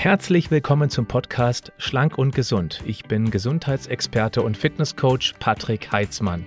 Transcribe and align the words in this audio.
Herzlich 0.00 0.52
willkommen 0.52 0.90
zum 0.90 1.06
Podcast 1.06 1.72
Schlank 1.76 2.18
und 2.18 2.32
Gesund. 2.32 2.84
Ich 2.86 3.06
bin 3.06 3.32
Gesundheitsexperte 3.32 4.42
und 4.42 4.56
Fitnesscoach 4.56 5.34
Patrick 5.40 5.90
Heitzmann. 5.90 6.46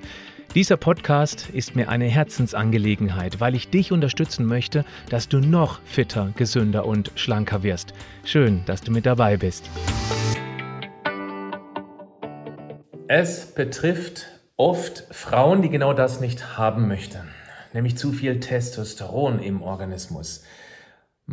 Dieser 0.55 0.77
Podcast 0.77 1.49
ist 1.49 1.75
mir 1.75 1.89
eine 1.89 2.05
Herzensangelegenheit, 2.05 3.41
weil 3.41 3.53
ich 3.53 3.69
dich 3.69 3.91
unterstützen 3.91 4.45
möchte, 4.45 4.85
dass 5.09 5.27
du 5.27 5.41
noch 5.41 5.81
fitter, 5.83 6.31
gesünder 6.37 6.85
und 6.85 7.11
schlanker 7.15 7.61
wirst. 7.61 7.91
Schön, 8.23 8.63
dass 8.67 8.83
du 8.83 8.93
mit 8.93 9.05
dabei 9.05 9.35
bist. 9.35 9.69
Es 13.09 13.47
betrifft 13.47 14.27
oft 14.55 15.03
Frauen, 15.11 15.61
die 15.61 15.69
genau 15.69 15.91
das 15.91 16.21
nicht 16.21 16.57
haben 16.57 16.87
möchten, 16.87 17.27
nämlich 17.73 17.97
zu 17.97 18.13
viel 18.13 18.39
Testosteron 18.39 19.39
im 19.39 19.61
Organismus. 19.61 20.45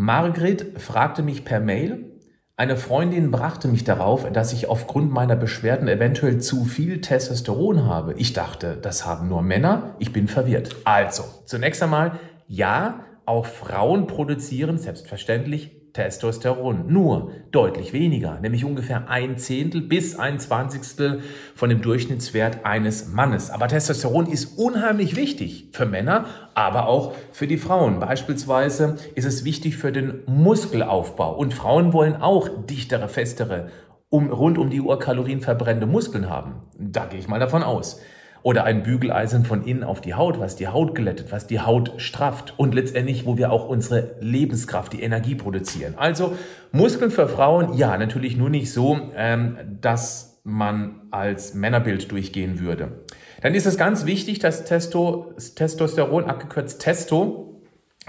Margret 0.00 0.80
fragte 0.80 1.22
mich 1.24 1.44
per 1.44 1.58
Mail, 1.58 2.17
eine 2.58 2.76
Freundin 2.76 3.30
brachte 3.30 3.68
mich 3.68 3.84
darauf, 3.84 4.30
dass 4.32 4.52
ich 4.52 4.68
aufgrund 4.68 5.12
meiner 5.12 5.36
Beschwerden 5.36 5.86
eventuell 5.86 6.38
zu 6.38 6.64
viel 6.64 7.00
Testosteron 7.00 7.84
habe. 7.84 8.14
Ich 8.14 8.32
dachte, 8.32 8.76
das 8.82 9.06
haben 9.06 9.28
nur 9.28 9.42
Männer. 9.42 9.94
Ich 10.00 10.12
bin 10.12 10.26
verwirrt. 10.26 10.74
Also, 10.82 11.22
zunächst 11.44 11.84
einmal, 11.84 12.18
ja, 12.48 13.04
auch 13.26 13.46
Frauen 13.46 14.08
produzieren 14.08 14.76
selbstverständlich 14.76 15.77
Testosteron. 15.98 16.84
Nur 16.86 17.32
deutlich 17.50 17.92
weniger, 17.92 18.38
nämlich 18.38 18.64
ungefähr 18.64 19.10
ein 19.10 19.36
Zehntel 19.36 19.80
bis 19.80 20.16
ein 20.16 20.38
Zwanzigstel 20.38 21.22
von 21.56 21.70
dem 21.70 21.82
Durchschnittswert 21.82 22.64
eines 22.64 23.08
Mannes. 23.08 23.50
Aber 23.50 23.66
Testosteron 23.66 24.26
ist 24.26 24.56
unheimlich 24.58 25.16
wichtig 25.16 25.70
für 25.72 25.86
Männer, 25.86 26.26
aber 26.54 26.86
auch 26.86 27.14
für 27.32 27.48
die 27.48 27.56
Frauen. 27.56 27.98
Beispielsweise 27.98 28.96
ist 29.16 29.24
es 29.24 29.44
wichtig 29.44 29.76
für 29.76 29.90
den 29.90 30.22
Muskelaufbau. 30.26 31.34
Und 31.34 31.52
Frauen 31.52 31.92
wollen 31.92 32.14
auch 32.14 32.48
dichtere, 32.66 33.08
festere, 33.08 33.70
um, 34.08 34.30
rund 34.30 34.56
um 34.56 34.70
die 34.70 34.80
Uhr 34.80 35.00
Kalorien 35.00 35.40
verbrennende 35.40 35.88
Muskeln 35.88 36.30
haben. 36.30 36.62
Da 36.78 37.06
gehe 37.06 37.18
ich 37.18 37.26
mal 37.26 37.40
davon 37.40 37.64
aus. 37.64 38.00
Oder 38.42 38.64
ein 38.64 38.82
Bügeleisen 38.82 39.44
von 39.44 39.64
innen 39.64 39.84
auf 39.84 40.00
die 40.00 40.14
Haut, 40.14 40.38
was 40.40 40.56
die 40.56 40.68
Haut 40.68 40.94
glättet, 40.94 41.32
was 41.32 41.46
die 41.46 41.60
Haut 41.60 41.92
strafft 41.96 42.54
und 42.56 42.74
letztendlich, 42.74 43.26
wo 43.26 43.36
wir 43.36 43.52
auch 43.52 43.68
unsere 43.68 44.16
Lebenskraft, 44.20 44.92
die 44.92 45.02
Energie 45.02 45.34
produzieren. 45.34 45.94
Also 45.96 46.36
Muskeln 46.72 47.10
für 47.10 47.28
Frauen, 47.28 47.74
ja, 47.74 47.96
natürlich 47.98 48.36
nur 48.36 48.50
nicht 48.50 48.72
so, 48.72 48.98
ähm, 49.16 49.58
dass 49.80 50.40
man 50.44 51.02
als 51.10 51.54
Männerbild 51.54 52.10
durchgehen 52.10 52.60
würde. 52.60 53.04
Dann 53.42 53.54
ist 53.54 53.66
es 53.66 53.76
ganz 53.76 54.06
wichtig, 54.06 54.38
dass 54.38 54.64
Testo, 54.64 55.34
Testosteron, 55.54 56.24
abgekürzt 56.24 56.80
Testo, 56.80 57.47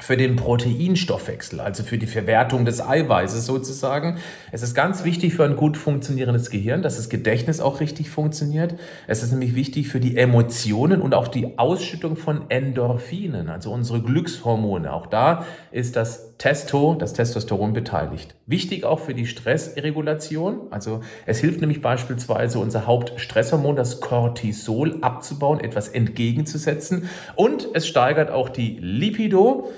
für 0.01 0.17
den 0.17 0.35
Proteinstoffwechsel, 0.35 1.59
also 1.59 1.83
für 1.83 1.97
die 1.97 2.07
Verwertung 2.07 2.65
des 2.65 2.81
Eiweißes 2.81 3.45
sozusagen. 3.45 4.17
Es 4.51 4.63
ist 4.63 4.73
ganz 4.73 5.03
wichtig 5.03 5.33
für 5.33 5.43
ein 5.43 5.55
gut 5.55 5.77
funktionierendes 5.77 6.49
Gehirn, 6.49 6.81
dass 6.81 6.97
das 6.97 7.09
Gedächtnis 7.09 7.59
auch 7.59 7.79
richtig 7.79 8.09
funktioniert. 8.09 8.75
Es 9.07 9.23
ist 9.23 9.31
nämlich 9.31 9.55
wichtig 9.55 9.87
für 9.87 9.99
die 9.99 10.17
Emotionen 10.17 11.01
und 11.01 11.13
auch 11.13 11.27
die 11.27 11.57
Ausschüttung 11.57 12.15
von 12.15 12.49
Endorphinen, 12.49 13.49
also 13.49 13.71
unsere 13.71 14.01
Glückshormone. 14.01 14.91
Auch 14.93 15.07
da 15.07 15.45
ist 15.71 15.95
das 15.95 16.29
Testo, 16.39 16.95
das 16.97 17.11
Testosteron 17.11 17.73
beteiligt. 17.73 18.33
Wichtig 18.45 18.85
auch 18.85 18.99
für 19.01 19.13
die 19.13 19.25
Stressregulation. 19.27 20.61
Also 20.71 21.01
es 21.25 21.39
hilft 21.39 21.59
nämlich 21.59 21.81
beispielsweise 21.81 22.59
unser 22.59 22.87
Hauptstresshormon, 22.87 23.75
das 23.75 23.99
Cortisol, 23.99 24.99
abzubauen, 25.01 25.59
etwas 25.59 25.89
entgegenzusetzen. 25.89 27.09
Und 27.35 27.67
es 27.73 27.87
steigert 27.87 28.31
auch 28.31 28.47
die 28.47 28.77
Lipido. 28.79 29.69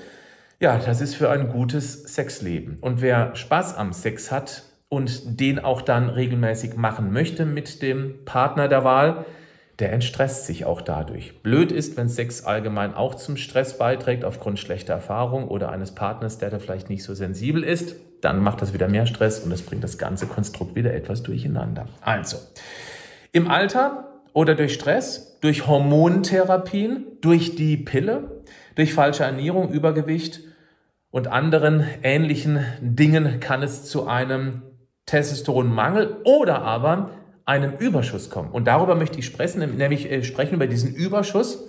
Ja, 0.62 0.78
das 0.78 1.00
ist 1.00 1.16
für 1.16 1.28
ein 1.28 1.48
gutes 1.48 2.04
Sexleben. 2.04 2.78
Und 2.80 3.00
wer 3.00 3.34
Spaß 3.34 3.76
am 3.76 3.92
Sex 3.92 4.30
hat 4.30 4.62
und 4.88 5.40
den 5.40 5.58
auch 5.58 5.82
dann 5.82 6.08
regelmäßig 6.08 6.76
machen 6.76 7.12
möchte 7.12 7.44
mit 7.44 7.82
dem 7.82 8.24
Partner 8.24 8.68
der 8.68 8.84
Wahl, 8.84 9.24
der 9.80 9.92
entstresst 9.92 10.46
sich 10.46 10.64
auch 10.64 10.80
dadurch. 10.80 11.42
Blöd 11.42 11.72
ist, 11.72 11.96
wenn 11.96 12.08
Sex 12.08 12.44
allgemein 12.44 12.94
auch 12.94 13.16
zum 13.16 13.36
Stress 13.36 13.76
beiträgt 13.76 14.24
aufgrund 14.24 14.60
schlechter 14.60 14.92
Erfahrung 14.92 15.48
oder 15.48 15.72
eines 15.72 15.96
Partners, 15.96 16.38
der 16.38 16.50
da 16.50 16.60
vielleicht 16.60 16.88
nicht 16.88 17.02
so 17.02 17.12
sensibel 17.12 17.64
ist, 17.64 17.96
dann 18.20 18.40
macht 18.40 18.62
das 18.62 18.72
wieder 18.72 18.86
mehr 18.86 19.06
Stress 19.06 19.40
und 19.40 19.50
das 19.50 19.62
bringt 19.62 19.82
das 19.82 19.98
ganze 19.98 20.26
Konstrukt 20.26 20.76
wieder 20.76 20.94
etwas 20.94 21.24
durcheinander. 21.24 21.88
Also, 22.02 22.36
im 23.32 23.50
Alter 23.50 24.12
oder 24.32 24.54
durch 24.54 24.74
Stress, 24.74 25.38
durch 25.40 25.66
Hormontherapien, 25.66 27.04
durch 27.20 27.56
die 27.56 27.76
Pille, 27.76 28.42
durch 28.76 28.94
falsche 28.94 29.24
Ernährung, 29.24 29.72
Übergewicht 29.72 30.51
und 31.12 31.28
anderen 31.28 31.86
ähnlichen 32.02 32.64
Dingen 32.80 33.38
kann 33.38 33.62
es 33.62 33.84
zu 33.84 34.08
einem 34.08 34.62
Testosteronmangel 35.06 36.16
oder 36.24 36.62
aber 36.62 37.10
einem 37.44 37.74
Überschuss 37.74 38.30
kommen. 38.30 38.50
Und 38.50 38.66
darüber 38.66 38.94
möchte 38.94 39.18
ich 39.18 39.26
sprechen, 39.26 39.76
nämlich 39.76 40.10
äh, 40.10 40.24
sprechen 40.24 40.54
über 40.54 40.66
diesen 40.66 40.92
Überschuss. 40.94 41.68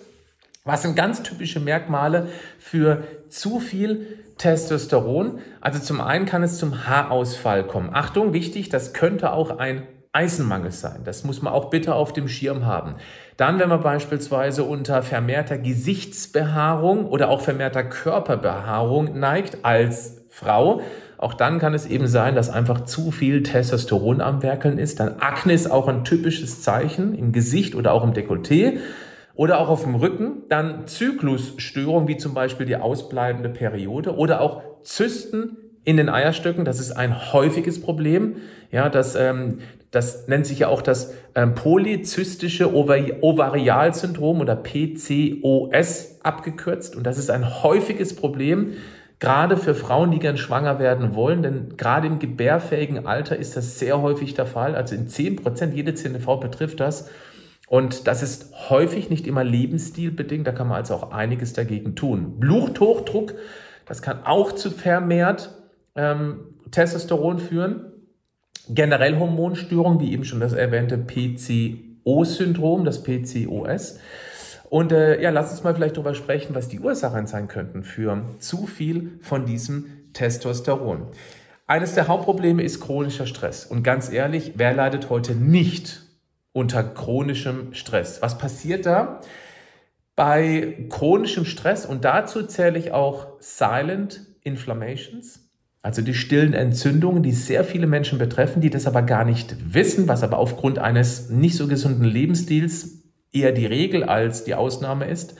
Was 0.63 0.81
sind 0.81 0.95
ganz 0.95 1.23
typische 1.23 1.59
Merkmale 1.59 2.29
für 2.57 3.03
zu 3.27 3.59
viel 3.59 4.23
Testosteron? 4.37 5.39
Also 5.59 5.79
zum 5.79 5.99
einen 5.99 6.25
kann 6.25 6.41
es 6.41 6.57
zum 6.57 6.87
Haarausfall 6.87 7.67
kommen. 7.67 7.89
Achtung, 7.91 8.31
wichtig, 8.31 8.69
das 8.69 8.93
könnte 8.93 9.33
auch 9.33 9.57
ein 9.57 9.83
Eisenmangel 10.13 10.71
sein. 10.71 11.01
Das 11.03 11.25
muss 11.25 11.41
man 11.41 11.51
auch 11.51 11.69
bitte 11.69 11.95
auf 11.95 12.13
dem 12.13 12.29
Schirm 12.29 12.65
haben. 12.65 12.95
Dann, 13.37 13.59
wenn 13.59 13.69
man 13.69 13.81
beispielsweise 13.81 14.63
unter 14.63 15.01
vermehrter 15.01 15.57
Gesichtsbehaarung 15.57 17.05
oder 17.05 17.29
auch 17.29 17.41
vermehrter 17.41 17.83
Körperbehaarung 17.83 19.17
neigt 19.19 19.63
als 19.63 20.23
Frau, 20.29 20.81
auch 21.17 21.33
dann 21.33 21.57
kann 21.57 21.73
es 21.73 21.85
eben 21.85 22.07
sein, 22.07 22.35
dass 22.35 22.49
einfach 22.49 22.83
zu 22.83 23.11
viel 23.11 23.43
Testosteron 23.43 24.19
am 24.19 24.43
Werkeln 24.43 24.77
ist. 24.77 24.99
Dann 24.99 25.19
Akne 25.19 25.53
ist 25.53 25.71
auch 25.71 25.87
ein 25.87 26.03
typisches 26.03 26.61
Zeichen 26.61 27.15
im 27.15 27.31
Gesicht 27.31 27.75
oder 27.75 27.93
auch 27.93 28.03
im 28.03 28.13
Dekolleté 28.13 28.79
oder 29.35 29.59
auch 29.59 29.69
auf 29.69 29.83
dem 29.83 29.95
Rücken. 29.95 30.43
Dann 30.49 30.85
Zyklusstörungen 30.85 32.07
wie 32.07 32.17
zum 32.17 32.33
Beispiel 32.33 32.65
die 32.65 32.75
ausbleibende 32.75 33.49
Periode 33.49 34.15
oder 34.15 34.41
auch 34.41 34.61
Zysten 34.83 35.57
in 35.85 35.97
den 35.97 36.09
Eierstöcken. 36.09 36.65
Das 36.65 36.79
ist 36.79 36.91
ein 36.91 37.33
häufiges 37.33 37.81
Problem. 37.81 38.37
Ja, 38.71 38.89
das, 38.89 39.15
ähm, 39.15 39.59
das 39.93 40.27
nennt 40.27 40.47
sich 40.47 40.57
ja 40.57 40.69
auch 40.69 40.81
das 40.81 41.13
ähm, 41.35 41.53
polyzystische 41.53 42.73
Ovarialsyndrom 42.73 44.41
oder 44.41 44.55
PCOS 44.55 46.17
abgekürzt. 46.23 46.95
Und 46.95 47.03
das 47.03 47.19
ist 47.19 47.29
ein 47.29 47.61
häufiges 47.61 48.15
Problem, 48.15 48.73
gerade 49.19 49.55
für 49.55 49.75
Frauen, 49.75 50.09
die 50.09 50.17
gern 50.17 50.37
schwanger 50.37 50.79
werden 50.79 51.13
wollen. 51.13 51.43
Denn 51.43 51.77
gerade 51.77 52.07
im 52.07 52.17
gebärfähigen 52.17 53.05
Alter 53.05 53.37
ist 53.37 53.55
das 53.55 53.77
sehr 53.77 54.01
häufig 54.01 54.33
der 54.33 54.47
Fall. 54.47 54.73
Also 54.73 54.95
in 54.95 55.07
10 55.07 55.35
Prozent, 55.35 55.75
jede 55.75 55.95
Frau 56.19 56.37
betrifft 56.37 56.79
das. 56.79 57.11
Und 57.67 58.07
das 58.07 58.23
ist 58.23 58.51
häufig 58.71 59.11
nicht 59.11 59.27
immer 59.27 59.43
lebensstilbedingt. 59.43 60.47
Da 60.47 60.53
kann 60.53 60.69
man 60.69 60.77
also 60.77 60.95
auch 60.95 61.11
einiges 61.11 61.53
dagegen 61.53 61.93
tun. 61.93 62.39
Bluthochdruck, 62.39 63.35
das 63.85 64.01
kann 64.01 64.23
auch 64.25 64.53
zu 64.53 64.71
vermehrt 64.71 65.53
ähm, 65.95 66.39
Testosteron 66.71 67.37
führen 67.37 67.92
generell 68.69 69.19
Hormonstörungen, 69.19 69.99
wie 69.99 70.13
eben 70.13 70.25
schon 70.25 70.39
das 70.39 70.53
erwähnte 70.53 70.97
PCO-Syndrom, 70.97 72.85
das 72.85 73.03
PCOS. 73.03 73.99
Und 74.69 74.91
äh, 74.91 75.21
ja, 75.21 75.29
lass 75.29 75.51
uns 75.51 75.63
mal 75.63 75.75
vielleicht 75.75 75.97
darüber 75.97 76.15
sprechen, 76.15 76.55
was 76.55 76.67
die 76.67 76.79
Ursachen 76.79 77.27
sein 77.27 77.47
könnten 77.47 77.83
für 77.83 78.23
zu 78.39 78.65
viel 78.65 79.19
von 79.21 79.45
diesem 79.45 79.85
Testosteron. 80.13 81.07
Eines 81.67 81.93
der 81.93 82.07
Hauptprobleme 82.07 82.63
ist 82.63 82.81
chronischer 82.81 83.25
Stress. 83.25 83.65
Und 83.65 83.83
ganz 83.83 84.11
ehrlich, 84.11 84.53
wer 84.55 84.73
leidet 84.73 85.09
heute 85.09 85.33
nicht 85.35 86.01
unter 86.51 86.83
chronischem 86.83 87.73
Stress? 87.73 88.21
Was 88.21 88.37
passiert 88.37 88.85
da? 88.85 89.21
Bei 90.15 90.87
chronischem 90.89 91.45
Stress, 91.45 91.85
und 91.85 92.05
dazu 92.05 92.43
zähle 92.43 92.77
ich 92.77 92.91
auch 92.91 93.39
Silent 93.39 94.21
Inflammations, 94.41 95.42
also 95.83 96.01
die 96.01 96.13
stillen 96.13 96.53
Entzündungen, 96.53 97.21
die 97.23 97.33
sehr 97.33 97.65
viele 97.65 97.87
Menschen 97.87 98.17
betreffen, 98.17 98.61
die 98.61 98.69
das 98.69 98.87
aber 98.87 99.01
gar 99.01 99.25
nicht 99.25 99.73
wissen, 99.73 100.07
was 100.07 100.23
aber 100.23 100.37
aufgrund 100.37 100.79
eines 100.79 101.29
nicht 101.29 101.57
so 101.57 101.67
gesunden 101.67 102.05
Lebensstils 102.05 103.03
eher 103.33 103.51
die 103.51 103.65
Regel 103.65 104.03
als 104.03 104.45
die 104.45 104.55
Ausnahme 104.55 105.05
ist. 105.05 105.35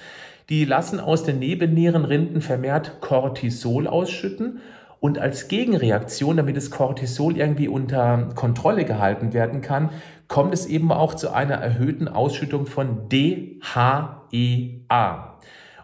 Die 0.50 0.66
lassen 0.66 1.00
aus 1.00 1.24
den 1.24 1.40
Nebennierenrinden 1.40 2.42
vermehrt 2.42 3.00
Cortisol 3.00 3.88
ausschütten 3.88 4.60
und 5.00 5.18
als 5.18 5.48
Gegenreaktion, 5.48 6.36
damit 6.36 6.58
das 6.58 6.72
Cortisol 6.72 7.38
irgendwie 7.38 7.70
unter 7.70 8.30
Kontrolle 8.36 8.84
gehalten 8.84 9.32
werden 9.32 9.62
kann, 9.62 9.92
kommt 10.28 10.54
es 10.54 10.66
eben 10.66 10.92
auch 10.92 11.14
zu 11.14 11.32
einer 11.32 11.56
erhöhten 11.56 12.10
Ausschüttung 12.10 12.66
von 12.66 13.08
DHEA. 13.08 13.60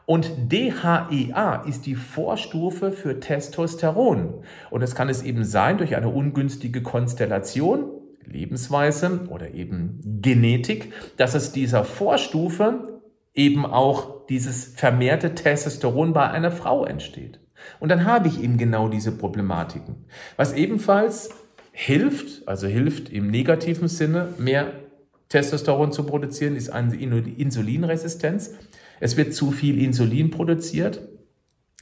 Und 0.10 0.52
DHEA 0.52 1.66
ist 1.68 1.86
die 1.86 1.94
Vorstufe 1.94 2.92
für 2.92 3.20
Testosteron. 3.20 4.44
Und 4.72 4.82
es 4.82 4.96
kann 4.96 5.08
es 5.08 5.22
eben 5.22 5.46
sein 5.46 5.78
durch 5.78 5.96
eine 5.96 6.10
ungünstige 6.10 6.82
Konstellation, 6.82 7.92
Lebensweise 8.26 9.28
oder 9.30 9.54
eben 9.54 10.02
Genetik, 10.20 10.94
dass 11.18 11.36
es 11.36 11.52
dieser 11.52 11.86
Vorstufe 11.86 13.02
eben 13.36 13.68
auch 13.68 14.26
dieses 14.26 14.74
vermehrte 14.74 15.36
Testosteron 15.36 16.12
bei 16.12 16.28
einer 16.28 16.50
Frau 16.50 16.86
entsteht. 16.86 17.40
Und 17.80 17.90
dann 17.90 18.06
habe 18.06 18.30
ich 18.30 18.42
eben 18.42 18.58
genau 18.58 18.90
diese 18.90 19.12
Problematiken. 19.12 20.08
Was 20.38 20.54
ebenfalls 20.54 21.30
hilft, 21.72 22.48
also 22.48 22.66
hilft 22.66 23.10
im 23.10 23.30
negativen 23.30 23.88
Sinne, 23.88 24.34
mehr 24.40 24.72
Testosteron 25.28 25.92
zu 25.92 26.04
produzieren, 26.08 26.56
ist 26.56 26.72
eine 26.72 26.96
Insulinresistenz. 26.96 28.56
Es 29.00 29.18
wird 29.18 29.34
zu 29.34 29.52
viel 29.52 29.82
Insulin 29.82 30.32
produziert. 30.32 31.02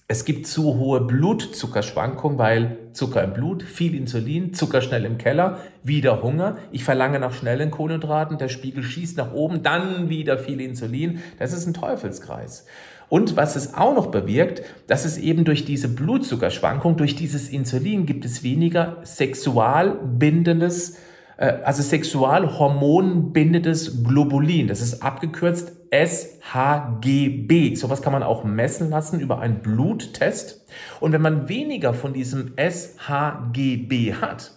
Es 0.09 0.23
gibt 0.23 0.47
zu 0.47 0.75
hohe 0.75 1.01
Blutzuckerschwankungen, 1.01 2.37
weil 2.37 2.77
Zucker 2.93 3.25
im 3.25 3.33
Blut, 3.33 3.61
viel 3.61 3.93
Insulin, 3.93 4.53
Zucker 4.53 4.81
schnell 4.81 5.03
im 5.03 5.17
Keller, 5.17 5.57
wieder 5.83 6.23
Hunger. 6.23 6.59
Ich 6.71 6.85
verlange 6.85 7.19
nach 7.19 7.33
schnellen 7.33 7.71
Kohlenhydraten, 7.71 8.37
der 8.37 8.47
Spiegel 8.47 8.83
schießt 8.83 9.17
nach 9.17 9.33
oben, 9.33 9.63
dann 9.63 10.07
wieder 10.07 10.37
viel 10.37 10.61
Insulin. 10.61 11.19
Das 11.39 11.51
ist 11.51 11.67
ein 11.67 11.73
Teufelskreis. 11.73 12.65
Und 13.09 13.35
was 13.35 13.57
es 13.57 13.73
auch 13.73 13.95
noch 13.95 14.07
bewirkt, 14.07 14.61
dass 14.87 15.03
es 15.03 15.17
eben 15.17 15.43
durch 15.43 15.65
diese 15.65 15.89
Blutzuckerschwankung, 15.89 16.95
durch 16.95 17.15
dieses 17.15 17.49
Insulin 17.49 18.05
gibt 18.05 18.23
es 18.23 18.43
weniger 18.43 18.99
sexualbindendes 19.03 20.95
äh, 21.37 21.53
also 21.63 21.81
sexualhormonbindendes 21.83 24.03
Globulin. 24.03 24.67
Das 24.67 24.81
ist 24.81 25.03
abgekürzt 25.03 25.76
SHGB. 25.91 27.75
Sowas 27.75 28.01
kann 28.01 28.13
man 28.13 28.23
auch 28.23 28.43
messen 28.43 28.89
lassen 28.89 29.19
über 29.19 29.39
einen 29.39 29.61
Bluttest. 29.61 30.65
Und 30.99 31.11
wenn 31.11 31.21
man 31.21 31.49
weniger 31.49 31.93
von 31.93 32.13
diesem 32.13 32.53
SHGB 32.57 34.13
hat, 34.15 34.51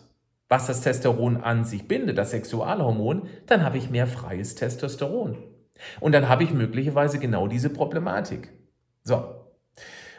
was 0.49 0.67
das 0.67 0.81
Testosteron 0.81 1.39
an 1.39 1.65
sich 1.65 1.87
bindet, 1.87 2.19
das 2.19 2.31
Sexualhormon, 2.33 3.29
dann 3.47 3.65
habe 3.65 3.79
ich 3.79 3.91
mehr 3.91 4.07
freies 4.07 4.55
Testosteron. 4.57 5.39
Und 6.01 6.13
dann 6.13 6.29
habe 6.29 6.45
ich 6.45 6.53
möglicherweise 6.53 7.19
genau 7.19 7.47
diese 7.47 7.71
Problematik. 7.71 8.51
So, 9.03 9.41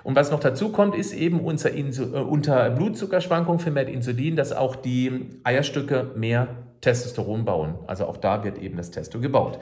und 0.03 0.15
was 0.15 0.31
noch 0.31 0.39
dazu 0.39 0.71
kommt, 0.71 0.95
ist 0.95 1.13
eben 1.13 1.39
unter, 1.41 1.71
Insul 1.71 2.13
äh, 2.15 2.19
unter 2.19 2.69
Blutzuckerschwankung 2.71 3.59
vermehrt 3.59 3.89
Insulin, 3.89 4.35
dass 4.35 4.51
auch 4.51 4.75
die 4.75 5.29
Eierstücke 5.43 6.11
mehr 6.15 6.47
Testosteron 6.81 7.45
bauen. 7.45 7.75
Also 7.87 8.05
auch 8.05 8.17
da 8.17 8.43
wird 8.43 8.57
eben 8.57 8.77
das 8.77 8.91
Testo 8.91 9.19
gebaut. 9.19 9.59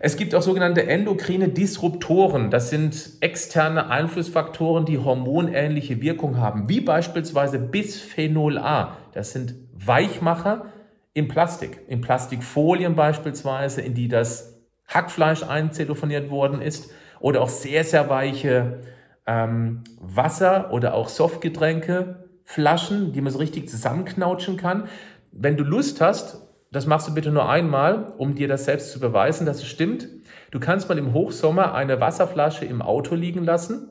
Es 0.00 0.16
gibt 0.16 0.34
auch 0.34 0.42
sogenannte 0.42 0.86
endokrine 0.86 1.48
Disruptoren. 1.48 2.50
Das 2.50 2.70
sind 2.70 3.14
externe 3.20 3.90
Einflussfaktoren, 3.90 4.84
die 4.84 4.98
hormonähnliche 4.98 6.00
Wirkung 6.00 6.36
haben, 6.36 6.68
wie 6.68 6.80
beispielsweise 6.80 7.58
Bisphenol 7.58 8.58
A. 8.58 8.96
Das 9.12 9.32
sind 9.32 9.54
Weichmacher 9.74 10.66
im 11.14 11.26
Plastik, 11.26 11.80
in 11.88 12.00
Plastikfolien 12.00 12.94
beispielsweise, 12.94 13.80
in 13.80 13.94
die 13.94 14.06
das 14.08 14.60
Hackfleisch 14.86 15.42
einzelofoniert 15.42 16.30
worden 16.30 16.62
ist, 16.62 16.90
oder 17.20 17.42
auch 17.42 17.48
sehr, 17.48 17.82
sehr 17.82 18.08
weiche 18.08 18.80
ähm, 19.26 19.82
Wasser 20.00 20.72
oder 20.72 20.94
auch 20.94 21.08
Softgetränke, 21.08 22.28
Flaschen, 22.44 23.12
die 23.12 23.20
man 23.20 23.32
so 23.32 23.38
richtig 23.38 23.68
zusammenknautschen 23.68 24.56
kann. 24.56 24.88
Wenn 25.32 25.56
du 25.56 25.64
Lust 25.64 26.00
hast, 26.00 26.47
das 26.70 26.86
machst 26.86 27.08
du 27.08 27.14
bitte 27.14 27.30
nur 27.30 27.48
einmal, 27.48 28.12
um 28.18 28.34
dir 28.34 28.48
das 28.48 28.66
selbst 28.66 28.92
zu 28.92 29.00
beweisen, 29.00 29.46
dass 29.46 29.58
es 29.58 29.66
stimmt. 29.66 30.08
Du 30.50 30.60
kannst 30.60 30.88
mal 30.88 30.98
im 30.98 31.14
Hochsommer 31.14 31.74
eine 31.74 32.00
Wasserflasche 32.00 32.66
im 32.66 32.82
Auto 32.82 33.14
liegen 33.14 33.44
lassen. 33.44 33.88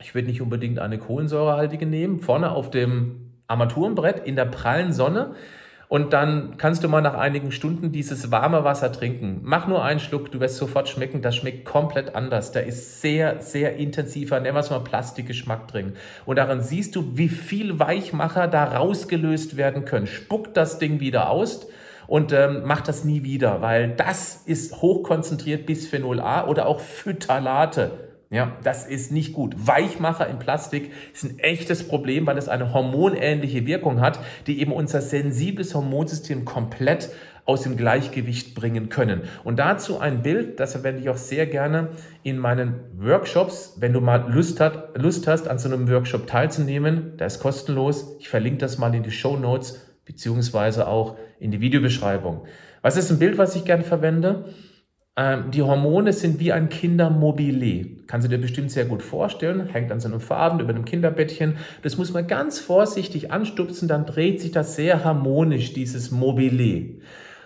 Ich 0.00 0.14
würde 0.14 0.28
nicht 0.28 0.40
unbedingt 0.40 0.78
eine 0.78 0.98
kohlensäurehaltige 0.98 1.86
nehmen, 1.86 2.18
vorne 2.18 2.50
auf 2.50 2.70
dem 2.70 3.32
Armaturenbrett 3.46 4.26
in 4.26 4.36
der 4.36 4.46
prallen 4.46 4.92
Sonne. 4.92 5.34
Und 5.88 6.14
dann 6.14 6.56
kannst 6.56 6.82
du 6.82 6.88
mal 6.88 7.02
nach 7.02 7.12
einigen 7.12 7.52
Stunden 7.52 7.92
dieses 7.92 8.30
warme 8.30 8.64
Wasser 8.64 8.90
trinken. 8.90 9.40
Mach 9.42 9.68
nur 9.68 9.84
einen 9.84 10.00
Schluck, 10.00 10.32
du 10.32 10.40
wirst 10.40 10.56
sofort 10.56 10.88
schmecken. 10.88 11.20
Das 11.20 11.36
schmeckt 11.36 11.66
komplett 11.66 12.14
anders. 12.14 12.50
Da 12.50 12.60
ist 12.60 13.02
sehr, 13.02 13.42
sehr 13.42 13.76
intensiver, 13.76 14.40
nennen 14.40 14.56
wir 14.56 14.60
es 14.60 14.70
mal 14.70 14.80
Plastikgeschmack 14.80 15.68
drin. 15.68 15.92
Und 16.24 16.36
daran 16.36 16.62
siehst 16.62 16.96
du, 16.96 17.18
wie 17.18 17.28
viel 17.28 17.78
Weichmacher 17.78 18.48
da 18.48 18.64
rausgelöst 18.64 19.58
werden 19.58 19.84
können. 19.84 20.06
Spuck 20.06 20.54
das 20.54 20.78
Ding 20.78 20.98
wieder 21.00 21.28
aus 21.28 21.68
und 22.12 22.30
ähm, 22.34 22.64
mach 22.66 22.82
das 22.82 23.04
nie 23.04 23.22
wieder, 23.22 23.62
weil 23.62 23.88
das 23.88 24.42
ist 24.44 24.82
hochkonzentriert 24.82 25.64
Bisphenol 25.64 26.20
A 26.20 26.46
oder 26.46 26.66
auch 26.66 26.78
Phthalate. 26.78 28.10
Ja, 28.28 28.58
das 28.62 28.84
ist 28.86 29.12
nicht 29.12 29.32
gut. 29.32 29.54
Weichmacher 29.56 30.28
in 30.28 30.38
Plastik 30.38 30.90
ist 31.14 31.24
ein 31.24 31.38
echtes 31.38 31.88
Problem, 31.88 32.26
weil 32.26 32.36
es 32.36 32.50
eine 32.50 32.74
hormonähnliche 32.74 33.64
Wirkung 33.64 34.02
hat, 34.02 34.18
die 34.46 34.60
eben 34.60 34.72
unser 34.72 35.00
sensibles 35.00 35.74
Hormonsystem 35.74 36.44
komplett 36.44 37.08
aus 37.46 37.62
dem 37.62 37.78
Gleichgewicht 37.78 38.54
bringen 38.54 38.90
können. 38.90 39.22
Und 39.42 39.58
dazu 39.58 39.98
ein 39.98 40.20
Bild, 40.22 40.60
das 40.60 40.72
verwende 40.72 41.00
ich 41.00 41.08
auch 41.08 41.16
sehr 41.16 41.46
gerne 41.46 41.92
in 42.24 42.36
meinen 42.36 42.74
Workshops. 42.98 43.76
Wenn 43.78 43.94
du 43.94 44.02
mal 44.02 44.30
Lust, 44.30 44.60
hat, 44.60 44.98
Lust 44.98 45.26
hast, 45.26 45.48
an 45.48 45.58
so 45.58 45.70
einem 45.70 45.88
Workshop 45.90 46.26
teilzunehmen, 46.26 47.16
der 47.16 47.28
ist 47.28 47.40
kostenlos. 47.40 48.16
Ich 48.18 48.28
verlinke 48.28 48.58
das 48.58 48.76
mal 48.76 48.94
in 48.94 49.02
die 49.02 49.10
Show 49.10 49.38
Notes 49.38 49.80
beziehungsweise 50.12 50.86
auch 50.86 51.16
in 51.40 51.50
die 51.50 51.60
Videobeschreibung. 51.60 52.42
Was 52.82 52.96
ist 52.96 53.10
ein 53.10 53.18
Bild, 53.18 53.38
was 53.38 53.56
ich 53.56 53.64
gerne 53.64 53.82
verwende? 53.82 54.44
Ähm, 55.16 55.50
die 55.50 55.62
Hormone 55.62 56.12
sind 56.12 56.40
wie 56.40 56.52
ein 56.52 56.68
Kindermobile. 56.68 58.02
Kannst 58.06 58.26
du 58.26 58.30
dir 58.30 58.40
bestimmt 58.40 58.70
sehr 58.70 58.86
gut 58.86 59.02
vorstellen. 59.02 59.66
Hängt 59.66 59.92
an 59.92 60.00
so 60.00 60.08
einem 60.08 60.20
Faden 60.20 60.60
über 60.60 60.70
einem 60.70 60.84
Kinderbettchen. 60.84 61.56
Das 61.82 61.98
muss 61.98 62.12
man 62.12 62.26
ganz 62.26 62.60
vorsichtig 62.60 63.30
anstupsen, 63.30 63.88
dann 63.88 64.06
dreht 64.06 64.40
sich 64.40 64.52
das 64.52 64.76
sehr 64.76 65.04
harmonisch, 65.04 65.72
dieses 65.74 66.10
Mobile. 66.10 67.00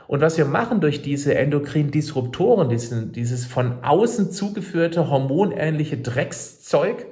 Und 0.07 0.21
was 0.21 0.39
wir 0.39 0.45
machen 0.45 0.81
durch 0.81 1.03
diese 1.03 1.35
endokrinen 1.35 1.91
Disruptoren, 1.91 2.69
diesen, 2.69 3.13
dieses 3.13 3.45
von 3.45 3.83
außen 3.83 4.31
zugeführte 4.31 5.11
hormonähnliche 5.11 5.97
Dreckszeug, 5.97 7.07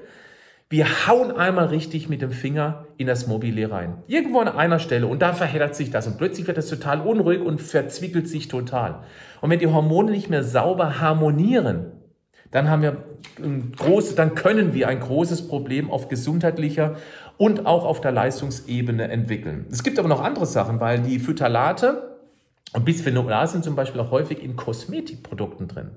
wir 0.70 1.06
hauen 1.06 1.30
einmal 1.30 1.66
richtig 1.66 2.08
mit 2.08 2.22
dem 2.22 2.30
Finger 2.30 2.86
in 2.96 3.06
das 3.06 3.26
Mobile 3.26 3.70
rein. 3.70 4.02
Irgendwo 4.06 4.40
an 4.40 4.48
einer 4.48 4.78
Stelle 4.78 5.06
und 5.06 5.20
da 5.20 5.32
verheddert 5.32 5.74
sich 5.74 5.90
das 5.90 6.06
und 6.06 6.18
plötzlich 6.18 6.46
wird 6.46 6.56
das 6.56 6.68
total 6.68 7.00
unruhig 7.00 7.40
und 7.40 7.60
verzwickelt 7.60 8.28
sich 8.28 8.48
total. 8.48 9.00
Und 9.40 9.50
wenn 9.50 9.58
die 9.58 9.66
Hormone 9.66 10.10
nicht 10.10 10.30
mehr 10.30 10.42
sauber 10.42 11.00
harmonieren, 11.00 11.92
dann 12.50 12.70
haben 12.70 12.82
wir 12.82 12.96
ein 13.38 13.72
großes, 13.76 14.14
dann 14.14 14.34
können 14.34 14.74
wir 14.74 14.88
ein 14.88 15.00
großes 15.00 15.48
Problem 15.48 15.90
auf 15.90 16.08
gesundheitlicher 16.08 16.96
und 17.36 17.66
auch 17.66 17.84
auf 17.84 18.00
der 18.00 18.12
Leistungsebene 18.12 19.08
entwickeln. 19.08 19.66
Es 19.70 19.82
gibt 19.82 19.98
aber 19.98 20.08
noch 20.08 20.22
andere 20.22 20.46
Sachen, 20.46 20.80
weil 20.80 21.00
die 21.00 21.18
Phthalate 21.18 22.16
und 22.72 22.84
Bisphenol 22.84 23.32
A 23.32 23.46
sind 23.46 23.64
zum 23.64 23.76
Beispiel 23.76 24.00
auch 24.00 24.10
häufig 24.10 24.42
in 24.42 24.56
Kosmetikprodukten 24.56 25.68
drin. 25.68 25.90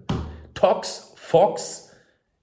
Tox, 0.54 1.14
Fox, 1.16 1.87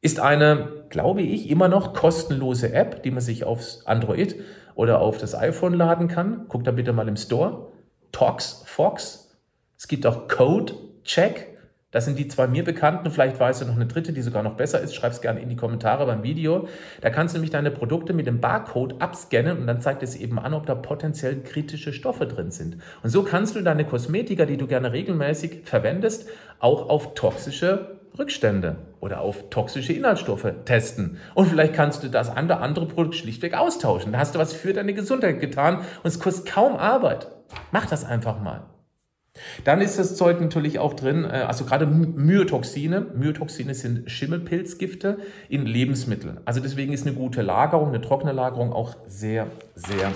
ist 0.05 0.21
eine, 0.21 0.69
glaube 0.91 1.23
ich, 1.23 1.49
immer 1.49 1.69
noch 1.69 1.95
kostenlose 1.95 2.75
App, 2.75 3.03
die 3.03 3.11
man 3.11 3.23
sich 3.23 3.45
aufs 3.45 3.87
Android 3.87 4.37
oder 4.75 5.01
auf 5.01 5.17
das 5.17 5.35
iPhone 5.35 5.73
laden 5.73 6.09
kann. 6.09 6.45
Guck 6.49 6.63
da 6.63 6.73
bitte 6.73 6.93
mal 6.93 7.09
im 7.09 7.17
Store. 7.17 7.69
Tox 8.13 8.65
Fox. 8.67 9.35
Es 9.79 9.89
gibt 9.89 10.05
auch 10.05 10.29
Code 10.29 10.75
Check. 11.05 11.57
Das 11.91 12.05
sind 12.05 12.19
die 12.19 12.29
zwei 12.29 12.49
mir 12.49 12.65
bekannten. 12.65 13.11
Vielleicht 13.11 13.41
weißt 13.41 13.63
du 13.63 13.65
noch 13.65 13.77
eine 13.77 13.87
dritte, 13.87 14.13
die 14.13 14.21
sogar 14.21 14.43
noch 14.43 14.57
besser 14.57 14.79
ist. 14.83 14.95
Schreib 14.95 15.13
es 15.13 15.23
gerne 15.23 15.41
in 15.41 15.49
die 15.49 15.57
Kommentare 15.57 16.05
beim 16.05 16.23
Video. 16.23 16.69
Da 17.01 17.09
kannst 17.09 17.35
du 17.35 17.39
nämlich 17.39 17.53
deine 17.53 17.71
Produkte 17.71 18.13
mit 18.13 18.27
dem 18.27 18.41
Barcode 18.41 19.01
abscannen 19.01 19.57
und 19.57 19.67
dann 19.67 19.81
zeigt 19.81 20.03
es 20.03 20.17
eben 20.17 20.39
an, 20.39 20.53
ob 20.53 20.67
da 20.67 20.75
potenziell 20.75 21.41
kritische 21.41 21.95
Stoffe 21.95 22.27
drin 22.27 22.51
sind. 22.51 22.77
Und 23.03 23.09
so 23.09 23.23
kannst 23.23 23.57
du 23.57 23.63
deine 23.63 23.87
Kosmetika, 23.87 24.45
die 24.45 24.59
du 24.59 24.67
gerne 24.67 24.93
regelmäßig 24.93 25.63
verwendest, 25.65 26.29
auch 26.59 26.91
auf 26.91 27.15
toxische 27.15 28.01
Rückstände 28.19 28.77
oder 29.05 29.21
auf 29.21 29.51
toxische 29.51 29.93
Inhaltsstoffe 29.93 30.51
testen. 30.65 31.19
Und 31.35 31.47
vielleicht 31.47 31.75
kannst 31.75 32.03
du 32.03 32.09
das 32.09 32.31
andere, 32.31 32.61
andere 32.61 32.87
Produkt 32.87 33.17
schlichtweg 33.17 33.53
austauschen. 33.53 34.13
Da 34.13 34.19
hast 34.19 34.35
du 34.35 34.39
was 34.39 34.55
für 34.55 34.73
deine 34.73 34.95
Gesundheit 34.95 35.41
getan 35.41 35.77
und 35.79 36.07
es 36.07 36.19
kostet 36.19 36.47
kaum 36.47 36.75
Arbeit. 36.77 37.29
Mach 37.71 37.85
das 37.85 38.07
einfach 38.07 38.41
mal. 38.41 38.63
Dann 39.65 39.83
ist 39.83 39.99
das 39.99 40.17
Zeug 40.17 40.41
natürlich 40.41 40.79
auch 40.79 40.95
drin, 40.95 41.25
äh, 41.25 41.45
also 41.47 41.67
gerade 41.67 41.87
Myotoxine. 41.87 43.07
Myotoxine 43.15 43.75
sind 43.75 44.11
Schimmelpilzgifte 44.11 45.19
in 45.51 45.67
Lebensmitteln. 45.67 46.41
Also 46.47 46.61
deswegen 46.61 46.93
ist 46.93 47.07
eine 47.07 47.15
gute 47.15 47.43
Lagerung, 47.43 47.89
eine 47.89 48.01
trockene 48.01 48.33
Lagerung 48.33 48.73
auch 48.73 48.97
sehr, 49.07 49.49
sehr 49.75 50.13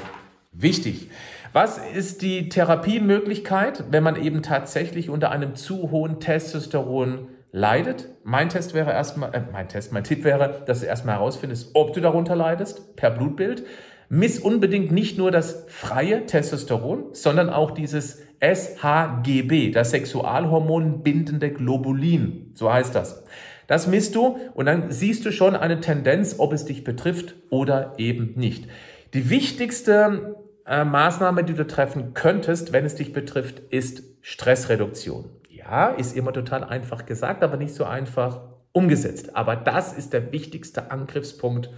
wichtig. 0.52 1.10
Was 1.52 1.78
ist 1.94 2.22
die 2.22 2.48
Therapiemöglichkeit, 2.48 3.84
wenn 3.90 4.02
man 4.02 4.16
eben 4.16 4.42
tatsächlich 4.42 5.10
unter 5.10 5.30
einem 5.30 5.56
zu 5.56 5.90
hohen 5.90 6.20
Testosteron 6.20 7.28
leidet. 7.52 8.08
Mein 8.24 8.48
Test 8.48 8.74
wäre 8.74 8.92
erstmal, 8.92 9.34
äh, 9.34 9.42
mein 9.52 9.68
Test, 9.68 9.92
mein 9.92 10.04
Tipp 10.04 10.24
wäre, 10.24 10.62
dass 10.66 10.80
du 10.80 10.86
erstmal 10.86 11.16
herausfindest, 11.16 11.70
ob 11.74 11.92
du 11.92 12.00
darunter 12.00 12.36
leidest, 12.36 12.96
per 12.96 13.10
Blutbild. 13.10 13.64
Miss 14.10 14.38
unbedingt 14.38 14.90
nicht 14.90 15.18
nur 15.18 15.30
das 15.30 15.66
freie 15.68 16.24
Testosteron, 16.24 17.10
sondern 17.12 17.50
auch 17.50 17.72
dieses 17.72 18.22
SHGB, 18.40 19.70
das 19.70 19.90
Sexualhormon 19.90 21.02
bindende 21.02 21.50
Globulin. 21.50 22.52
So 22.54 22.72
heißt 22.72 22.94
das. 22.94 23.24
Das 23.66 23.86
misst 23.86 24.14
du 24.14 24.38
und 24.54 24.64
dann 24.64 24.90
siehst 24.90 25.26
du 25.26 25.30
schon 25.30 25.54
eine 25.54 25.80
Tendenz, 25.80 26.36
ob 26.38 26.54
es 26.54 26.64
dich 26.64 26.84
betrifft 26.84 27.34
oder 27.50 27.94
eben 27.98 28.32
nicht. 28.34 28.66
Die 29.12 29.28
wichtigste 29.28 30.36
äh, 30.64 30.84
Maßnahme, 30.84 31.44
die 31.44 31.54
du 31.54 31.66
treffen 31.66 32.14
könntest, 32.14 32.72
wenn 32.72 32.86
es 32.86 32.94
dich 32.94 33.12
betrifft, 33.12 33.60
ist 33.70 34.02
Stressreduktion. 34.22 35.30
Ja, 35.70 35.88
ist 35.88 36.16
immer 36.16 36.32
total 36.32 36.64
einfach 36.64 37.04
gesagt, 37.04 37.42
aber 37.42 37.58
nicht 37.58 37.74
so 37.74 37.84
einfach 37.84 38.40
umgesetzt. 38.72 39.36
Aber 39.36 39.54
das 39.54 39.92
ist 39.92 40.14
der 40.14 40.32
wichtigste 40.32 40.90
Angriffspunkt, 40.90 41.68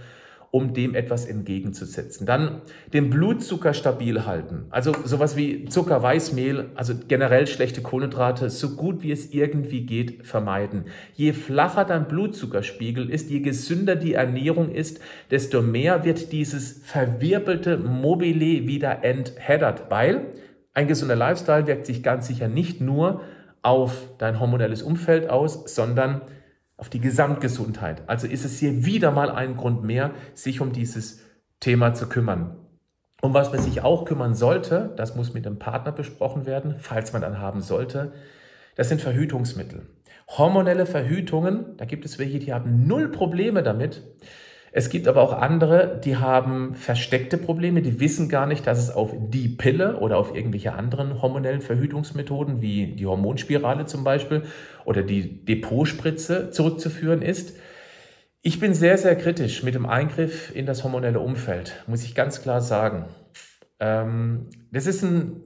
um 0.49 0.73
dem 0.73 0.95
etwas 0.95 1.25
entgegenzusetzen. 1.25 2.25
Dann 2.25 2.61
den 2.93 3.09
Blutzucker 3.09 3.73
stabil 3.73 4.25
halten. 4.25 4.65
Also 4.69 4.93
sowas 5.05 5.35
wie 5.35 5.65
Zucker, 5.65 6.03
Weißmehl, 6.03 6.69
also 6.75 6.93
generell 7.07 7.47
schlechte 7.47 7.81
Kohlenhydrate, 7.81 8.49
so 8.49 8.75
gut 8.75 9.01
wie 9.01 9.11
es 9.11 9.33
irgendwie 9.33 9.85
geht, 9.85 10.25
vermeiden. 10.25 10.85
Je 11.15 11.33
flacher 11.33 11.85
dein 11.85 12.07
Blutzuckerspiegel 12.07 13.09
ist, 13.09 13.29
je 13.29 13.39
gesünder 13.39 13.95
die 13.95 14.13
Ernährung 14.13 14.71
ist, 14.71 14.99
desto 15.31 15.61
mehr 15.61 16.03
wird 16.03 16.31
dieses 16.31 16.81
verwirbelte 16.83 17.77
Mobile 17.77 18.67
wieder 18.67 19.03
entheddert, 19.03 19.89
weil 19.89 20.27
ein 20.73 20.87
gesunder 20.87 21.15
Lifestyle 21.15 21.67
wirkt 21.67 21.85
sich 21.85 22.03
ganz 22.03 22.27
sicher 22.27 22.47
nicht 22.47 22.79
nur 22.79 23.21
auf 23.61 24.09
dein 24.17 24.39
hormonelles 24.39 24.81
Umfeld 24.81 25.29
aus, 25.29 25.75
sondern 25.75 26.21
auf 26.77 26.89
die 26.89 26.99
Gesamtgesundheit. 26.99 28.03
Also 28.07 28.27
ist 28.27 28.43
es 28.43 28.59
hier 28.59 28.85
wieder 28.85 29.11
mal 29.11 29.29
ein 29.29 29.55
Grund 29.55 29.83
mehr, 29.83 30.11
sich 30.33 30.61
um 30.61 30.73
dieses 30.73 31.21
Thema 31.59 31.93
zu 31.93 32.09
kümmern. 32.09 32.55
Um 33.21 33.35
was 33.35 33.51
man 33.51 33.61
sich 33.61 33.81
auch 33.81 34.05
kümmern 34.05 34.33
sollte, 34.33 34.93
das 34.97 35.15
muss 35.15 35.33
mit 35.33 35.45
dem 35.45 35.59
Partner 35.59 35.91
besprochen 35.91 36.47
werden, 36.47 36.75
falls 36.79 37.13
man 37.13 37.21
dann 37.21 37.37
haben 37.37 37.61
sollte, 37.61 38.13
das 38.75 38.89
sind 38.89 38.99
Verhütungsmittel. 38.99 39.85
Hormonelle 40.27 40.87
Verhütungen, 40.87 41.77
da 41.77 41.85
gibt 41.85 42.03
es 42.05 42.17
welche, 42.17 42.39
die 42.39 42.51
haben 42.53 42.87
null 42.87 43.09
Probleme 43.11 43.61
damit. 43.61 44.01
Es 44.73 44.89
gibt 44.89 45.09
aber 45.09 45.21
auch 45.21 45.33
andere, 45.33 45.99
die 46.03 46.15
haben 46.15 46.75
versteckte 46.75 47.37
Probleme, 47.37 47.81
die 47.81 47.99
wissen 47.99 48.29
gar 48.29 48.45
nicht, 48.45 48.65
dass 48.65 48.79
es 48.79 48.89
auf 48.89 49.13
die 49.13 49.49
Pille 49.49 49.97
oder 49.97 50.17
auf 50.17 50.33
irgendwelche 50.33 50.73
anderen 50.73 51.21
hormonellen 51.21 51.59
Verhütungsmethoden 51.59 52.61
wie 52.61 52.95
die 52.95 53.05
Hormonspirale 53.05 53.85
zum 53.85 54.05
Beispiel 54.05 54.43
oder 54.85 55.03
die 55.03 55.43
Depotspritze 55.43 56.51
zurückzuführen 56.51 57.21
ist. 57.21 57.57
Ich 58.41 58.61
bin 58.61 58.73
sehr, 58.73 58.97
sehr 58.97 59.15
kritisch 59.17 59.61
mit 59.61 59.75
dem 59.75 59.85
Eingriff 59.85 60.55
in 60.55 60.65
das 60.65 60.85
hormonelle 60.85 61.19
Umfeld, 61.19 61.83
muss 61.85 62.03
ich 62.05 62.15
ganz 62.15 62.41
klar 62.41 62.61
sagen. 62.61 63.05
Ähm, 63.79 64.47
das 64.71 64.87
ist 64.87 65.03
ein 65.03 65.41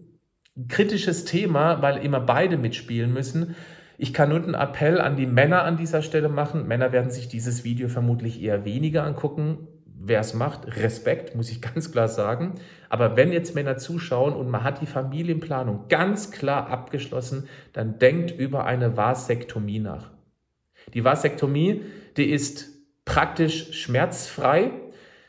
kritisches 0.69 1.25
Thema, 1.25 1.81
weil 1.81 1.97
immer 1.97 2.19
beide 2.19 2.57
mitspielen 2.57 3.11
müssen. 3.11 3.55
Ich 3.97 4.13
kann 4.13 4.29
nur 4.29 4.41
einen 4.41 4.53
Appell 4.53 4.99
an 4.99 5.15
die 5.15 5.25
Männer 5.25 5.63
an 5.63 5.77
dieser 5.77 6.01
Stelle 6.01 6.29
machen. 6.29 6.67
Männer 6.67 6.91
werden 6.91 7.11
sich 7.11 7.27
dieses 7.27 7.63
Video 7.63 7.87
vermutlich 7.87 8.41
eher 8.41 8.65
weniger 8.65 9.03
angucken. 9.03 9.67
Wer 9.85 10.19
es 10.19 10.33
macht, 10.33 10.77
Respekt, 10.77 11.35
muss 11.35 11.49
ich 11.49 11.61
ganz 11.73 11.91
klar 11.91 12.07
sagen. 12.07 12.53
Aber 12.89 13.15
wenn 13.15 13.31
jetzt 13.31 13.55
Männer 13.55 13.77
zuschauen 13.77 14.33
und 14.33 14.49
man 14.49 14.63
hat 14.63 14.81
die 14.81 14.85
Familienplanung 14.85 15.87
ganz 15.87 16.31
klar 16.31 16.69
abgeschlossen, 16.69 17.47
dann 17.73 17.97
denkt 17.99 18.31
über 18.31 18.65
eine 18.65 18.97
Vasektomie 18.97 19.79
nach. 19.79 20.11
Die 20.93 21.03
Vasektomie, 21.03 21.81
die 22.17 22.29
ist 22.29 22.69
praktisch 23.05 23.73
schmerzfrei. 23.81 24.71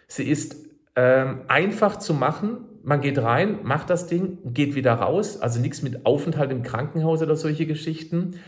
Sie 0.09 0.25
ist 0.29 0.57
ähm, 0.97 1.43
einfach 1.49 1.99
zu 1.99 2.15
machen. 2.15 2.59
Man 2.83 3.01
geht 3.01 3.19
rein, 3.19 3.61
macht 3.65 3.91
das 3.91 4.07
Ding, 4.07 4.39
geht 4.45 4.75
wieder 4.75 4.95
raus. 4.95 5.41
Also 5.41 5.61
nichts 5.61 5.83
mit 5.83 6.07
Aufenthalt 6.07 6.51
im 6.51 6.63
Krankenhaus 6.63 7.23
oder 7.23 7.37
solche 7.37 7.67
Geschichten. 7.67 8.39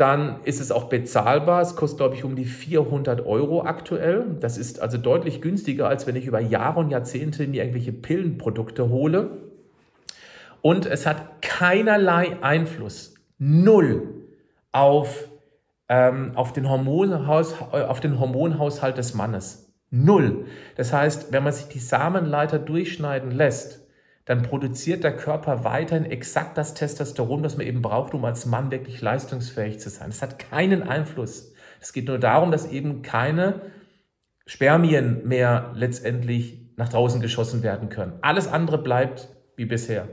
Dann 0.00 0.40
ist 0.44 0.62
es 0.62 0.72
auch 0.72 0.84
bezahlbar. 0.84 1.60
Es 1.60 1.76
kostet, 1.76 1.98
glaube 1.98 2.14
ich, 2.14 2.24
um 2.24 2.34
die 2.34 2.46
400 2.46 3.26
Euro 3.26 3.64
aktuell. 3.64 4.24
Das 4.40 4.56
ist 4.56 4.80
also 4.80 4.96
deutlich 4.96 5.42
günstiger, 5.42 5.88
als 5.88 6.06
wenn 6.06 6.16
ich 6.16 6.24
über 6.24 6.40
Jahre 6.40 6.80
und 6.80 6.88
Jahrzehnte 6.88 7.46
mir 7.46 7.62
irgendwelche 7.62 7.92
Pillenprodukte 7.92 8.88
hole. 8.88 9.42
Und 10.62 10.86
es 10.86 11.04
hat 11.04 11.42
keinerlei 11.42 12.42
Einfluss, 12.42 13.12
null, 13.38 14.08
auf, 14.72 15.28
ähm, 15.90 16.32
auf, 16.34 16.54
den 16.54 16.70
Hormonhaus, 16.70 17.60
auf 17.60 18.00
den 18.00 18.18
Hormonhaushalt 18.18 18.96
des 18.96 19.12
Mannes. 19.12 19.70
Null. 19.90 20.46
Das 20.76 20.94
heißt, 20.94 21.30
wenn 21.30 21.44
man 21.44 21.52
sich 21.52 21.68
die 21.68 21.78
Samenleiter 21.78 22.58
durchschneiden 22.58 23.32
lässt, 23.32 23.86
dann 24.30 24.42
produziert 24.42 25.02
der 25.02 25.16
Körper 25.16 25.64
weiterhin 25.64 26.04
exakt 26.04 26.56
das 26.56 26.74
Testosteron, 26.74 27.42
das 27.42 27.56
man 27.56 27.66
eben 27.66 27.82
braucht, 27.82 28.14
um 28.14 28.24
als 28.24 28.46
Mann 28.46 28.70
wirklich 28.70 29.00
leistungsfähig 29.00 29.80
zu 29.80 29.90
sein. 29.90 30.10
Es 30.10 30.22
hat 30.22 30.38
keinen 30.38 30.84
Einfluss. 30.84 31.52
Es 31.80 31.92
geht 31.92 32.06
nur 32.06 32.20
darum, 32.20 32.52
dass 32.52 32.70
eben 32.70 33.02
keine 33.02 33.60
Spermien 34.46 35.26
mehr 35.26 35.72
letztendlich 35.74 36.60
nach 36.76 36.88
draußen 36.88 37.20
geschossen 37.20 37.64
werden 37.64 37.88
können. 37.88 38.12
Alles 38.20 38.46
andere 38.46 38.78
bleibt 38.78 39.30
wie 39.56 39.64
bisher. 39.64 40.06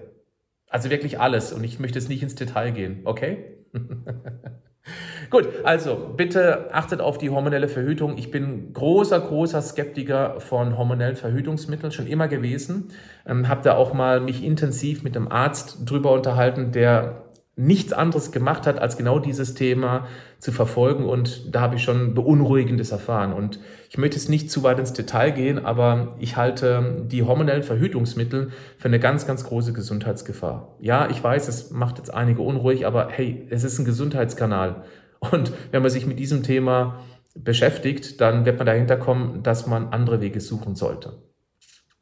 Also 0.67 0.89
wirklich 0.89 1.19
alles. 1.19 1.53
Und 1.53 1.63
ich 1.63 1.77
möchte 1.77 1.99
jetzt 1.99 2.09
nicht 2.09 2.23
ins 2.23 2.33
Detail 2.33 2.71
gehen, 2.71 3.01
okay? 3.03 3.67
Gut, 5.29 5.47
also 5.63 6.13
bitte 6.15 6.73
achtet 6.73 7.01
auf 7.01 7.17
die 7.17 7.29
hormonelle 7.29 7.67
Verhütung. 7.67 8.17
Ich 8.17 8.31
bin 8.31 8.73
großer, 8.73 9.19
großer 9.19 9.61
Skeptiker 9.61 10.39
von 10.39 10.77
hormonellen 10.77 11.15
Verhütungsmitteln, 11.15 11.91
schon 11.91 12.07
immer 12.07 12.27
gewesen. 12.27 12.89
Ähm, 13.25 13.47
habe 13.47 13.61
da 13.63 13.75
auch 13.75 13.93
mal 13.93 14.19
mich 14.19 14.43
intensiv 14.43 15.03
mit 15.03 15.15
einem 15.15 15.27
Arzt 15.27 15.79
drüber 15.85 16.11
unterhalten, 16.11 16.71
der 16.71 17.26
nichts 17.57 17.91
anderes 17.91 18.31
gemacht 18.31 18.67
hat, 18.67 18.79
als 18.79 18.97
genau 18.97 19.17
dieses 19.17 19.55
Thema 19.55 20.07
zu 20.37 20.51
verfolgen. 20.51 21.05
Und 21.05 21.53
da 21.53 21.61
habe 21.61 21.75
ich 21.75 21.83
schon 21.83 22.13
Beunruhigendes 22.13 22.91
erfahren. 22.91 23.33
Und 23.33 23.59
ich 23.89 23.97
möchte 23.97 24.15
jetzt 24.15 24.29
nicht 24.29 24.51
zu 24.51 24.61
weit 24.61 24.77
ins 24.77 24.93
Detail 24.93 25.31
gehen, 25.31 25.65
aber 25.65 26.15
ich 26.19 26.37
halte 26.37 27.03
die 27.07 27.23
hormonellen 27.23 27.63
Verhütungsmittel 27.63 28.51
für 28.77 28.87
eine 28.87 28.99
ganz, 28.99 29.25
ganz 29.25 29.43
große 29.43 29.73
Gesundheitsgefahr. 29.73 30.75
Ja, 30.79 31.09
ich 31.09 31.21
weiß, 31.21 31.47
es 31.47 31.71
macht 31.71 31.97
jetzt 31.97 32.13
einige 32.13 32.43
unruhig, 32.43 32.85
aber 32.85 33.09
hey, 33.09 33.47
es 33.49 33.63
ist 33.63 33.79
ein 33.79 33.85
Gesundheitskanal. 33.85 34.83
Und 35.19 35.51
wenn 35.71 35.81
man 35.81 35.89
sich 35.89 36.05
mit 36.05 36.19
diesem 36.19 36.43
Thema 36.43 36.99
beschäftigt, 37.33 38.21
dann 38.21 38.45
wird 38.45 38.57
man 38.57 38.67
dahinter 38.67 38.97
kommen, 38.97 39.41
dass 39.41 39.65
man 39.65 39.87
andere 39.87 40.21
Wege 40.21 40.41
suchen 40.41 40.75
sollte. 40.75 41.13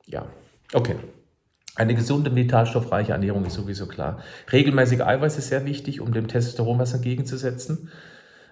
Ja, 0.05 0.25
okay. 0.73 0.95
Eine 1.75 1.93
gesunde, 1.93 2.33
vitalstoffreiche 2.33 3.11
Ernährung 3.11 3.45
ist 3.45 3.55
sowieso 3.55 3.85
klar. 3.85 4.19
Regelmäßig 4.51 5.03
Eiweiß 5.03 5.37
ist 5.37 5.49
sehr 5.49 5.65
wichtig, 5.65 5.99
um 5.99 6.13
dem 6.13 6.29
Testosteron 6.29 6.79
was 6.79 6.93
entgegenzusetzen, 6.93 7.89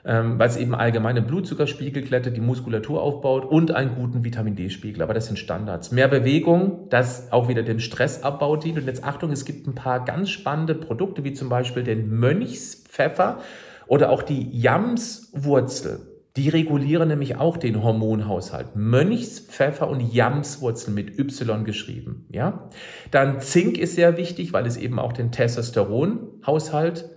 ähm, 0.03 0.37
weil 0.37 0.49
es 0.49 0.57
eben 0.57 0.75
allgemeine 0.75 1.21
Blutzuckerspiegel 1.21 2.03
glättet, 2.03 2.35
die 2.35 2.41
Muskulatur 2.41 3.01
aufbaut 3.01 3.45
und 3.45 3.71
einen 3.71 3.95
guten 3.95 4.25
Vitamin 4.25 4.55
D-Spiegel. 4.55 5.01
Aber 5.01 5.13
das 5.13 5.27
sind 5.27 5.39
Standards. 5.39 5.91
Mehr 5.91 6.09
Bewegung, 6.09 6.89
das 6.89 7.31
auch 7.31 7.47
wieder 7.47 7.63
dem 7.63 7.79
Stressabbau 7.79 8.57
dient. 8.57 8.77
Und 8.77 8.87
jetzt 8.87 9.05
Achtung, 9.05 9.31
es 9.31 9.45
gibt 9.45 9.67
ein 9.67 9.75
paar 9.75 10.03
ganz 10.03 10.29
spannende 10.29 10.75
Produkte, 10.75 11.23
wie 11.23 11.31
zum 11.31 11.47
Beispiel 11.47 11.83
den 11.83 12.09
Mönchspfeffer 12.19 13.39
oder 13.87 14.09
auch 14.09 14.21
die 14.21 14.49
Jamswurzel. 14.51 16.12
Die 16.35 16.49
regulieren 16.49 17.09
nämlich 17.09 17.35
auch 17.35 17.57
den 17.57 17.83
Hormonhaushalt. 17.83 18.75
Mönchspfeffer 18.75 19.87
und 19.87 20.01
Jamswurzel 20.01 20.91
mit 20.91 21.19
Y 21.19 21.63
geschrieben. 21.63 22.25
Ja? 22.31 22.69
Dann 23.11 23.39
Zink 23.39 23.77
ist 23.77 23.95
sehr 23.95 24.17
wichtig, 24.17 24.51
weil 24.51 24.65
es 24.65 24.75
eben 24.75 24.97
auch 24.97 25.13
den 25.13 25.31
Testosteronhaushalt 25.31 27.09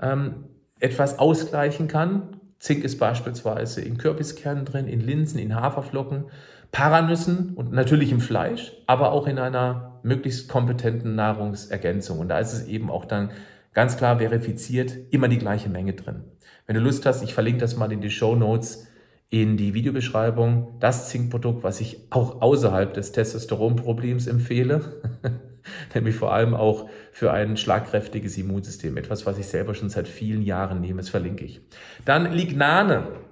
ähm, 0.00 0.46
etwas 0.80 1.20
ausgleichen 1.20 1.86
kann. 1.86 2.40
Zink 2.58 2.82
ist 2.82 2.98
beispielsweise 2.98 3.82
in 3.82 3.98
Kürbiskernen 3.98 4.64
drin, 4.64 4.88
in 4.88 5.00
Linsen, 5.00 5.38
in 5.38 5.54
Haferflocken, 5.54 6.24
Paranüssen 6.72 7.54
und 7.54 7.72
natürlich 7.72 8.10
im 8.10 8.20
Fleisch, 8.20 8.72
aber 8.86 9.12
auch 9.12 9.28
in 9.28 9.38
einer 9.38 10.00
möglichst 10.02 10.48
kompetenten 10.48 11.14
Nahrungsergänzung. 11.14 12.18
Und 12.18 12.28
da 12.28 12.40
ist 12.40 12.52
es 12.52 12.66
eben 12.66 12.90
auch 12.90 13.04
dann 13.04 13.30
ganz 13.76 13.98
klar 13.98 14.18
verifiziert, 14.18 14.96
immer 15.10 15.28
die 15.28 15.36
gleiche 15.36 15.68
Menge 15.68 15.92
drin. 15.92 16.24
Wenn 16.66 16.76
du 16.76 16.80
Lust 16.80 17.04
hast, 17.04 17.22
ich 17.22 17.34
verlinke 17.34 17.60
das 17.60 17.76
mal 17.76 17.92
in 17.92 18.00
die 18.00 18.08
Show 18.08 18.34
Notes, 18.34 18.88
in 19.28 19.58
die 19.58 19.74
Videobeschreibung, 19.74 20.78
das 20.80 21.10
Zinkprodukt, 21.10 21.62
was 21.62 21.82
ich 21.82 22.06
auch 22.08 22.40
außerhalb 22.40 22.94
des 22.94 23.12
Testosteronproblems 23.12 24.28
empfehle, 24.28 25.02
nämlich 25.94 26.16
vor 26.16 26.32
allem 26.32 26.54
auch 26.54 26.88
für 27.12 27.32
ein 27.32 27.58
schlagkräftiges 27.58 28.38
Immunsystem, 28.38 28.96
etwas, 28.96 29.26
was 29.26 29.36
ich 29.36 29.46
selber 29.46 29.74
schon 29.74 29.90
seit 29.90 30.08
vielen 30.08 30.40
Jahren 30.40 30.80
nehme, 30.80 31.02
das 31.02 31.10
verlinke 31.10 31.44
ich. 31.44 31.60
Dann 32.06 32.32
Lignane. 32.32 33.25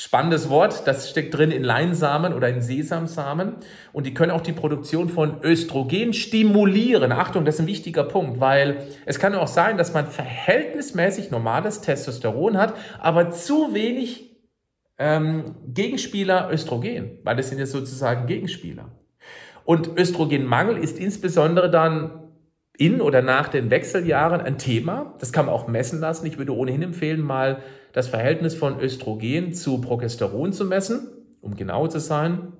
Spannendes 0.00 0.48
Wort, 0.48 0.86
das 0.86 1.10
steckt 1.10 1.36
drin 1.36 1.50
in 1.50 1.64
Leinsamen 1.64 2.32
oder 2.32 2.48
in 2.48 2.62
Sesamsamen 2.62 3.56
und 3.92 4.06
die 4.06 4.14
können 4.14 4.30
auch 4.30 4.40
die 4.40 4.52
Produktion 4.52 5.08
von 5.08 5.42
Östrogen 5.42 6.12
stimulieren. 6.12 7.10
Achtung, 7.10 7.44
das 7.44 7.56
ist 7.56 7.62
ein 7.62 7.66
wichtiger 7.66 8.04
Punkt, 8.04 8.40
weil 8.40 8.86
es 9.06 9.18
kann 9.18 9.34
auch 9.34 9.48
sein, 9.48 9.76
dass 9.76 9.92
man 9.92 10.06
verhältnismäßig 10.06 11.30
normales 11.30 11.80
Testosteron 11.80 12.56
hat, 12.56 12.74
aber 13.00 13.30
zu 13.30 13.74
wenig 13.74 14.36
ähm, 14.98 15.56
Gegenspieler 15.66 16.48
Östrogen, 16.52 17.18
weil 17.24 17.36
das 17.36 17.48
sind 17.48 17.58
ja 17.58 17.66
sozusagen 17.66 18.26
Gegenspieler. 18.26 18.92
Und 19.64 19.98
Östrogenmangel 19.98 20.76
ist 20.76 20.98
insbesondere 20.98 21.70
dann 21.70 22.21
in 22.76 23.00
oder 23.00 23.22
nach 23.22 23.48
den 23.48 23.70
Wechseljahren 23.70 24.40
ein 24.40 24.58
Thema. 24.58 25.14
Das 25.20 25.32
kann 25.32 25.46
man 25.46 25.54
auch 25.54 25.68
messen 25.68 26.00
lassen. 26.00 26.26
Ich 26.26 26.38
würde 26.38 26.54
ohnehin 26.56 26.82
empfehlen, 26.82 27.20
mal 27.20 27.58
das 27.92 28.08
Verhältnis 28.08 28.54
von 28.54 28.80
Östrogen 28.80 29.52
zu 29.52 29.80
Progesteron 29.80 30.52
zu 30.52 30.64
messen, 30.64 31.08
um 31.40 31.56
genau 31.56 31.86
zu 31.86 31.98
sein. 31.98 32.54